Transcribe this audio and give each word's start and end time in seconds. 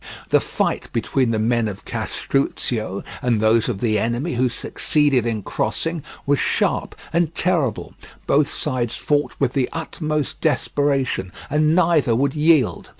The 0.29 0.39
fight 0.39 0.89
between 0.93 1.29
the 1.29 1.37
men 1.37 1.67
of 1.67 1.85
Castruccio 1.85 3.03
and 3.21 3.39
those 3.39 3.69
of 3.69 3.81
the 3.81 3.99
enemy 3.99 4.33
who 4.33 4.49
succeeded 4.49 5.27
in 5.27 5.43
crossing 5.43 6.01
was 6.25 6.39
sharp 6.39 6.95
and 7.13 7.35
terrible; 7.35 7.93
both 8.25 8.51
sides 8.51 8.95
fought 8.97 9.33
with 9.37 9.53
the 9.53 9.69
utmost 9.71 10.41
desperation 10.41 11.31
and 11.51 11.75
neither 11.75 12.15
would 12.15 12.33
yield. 12.33 12.89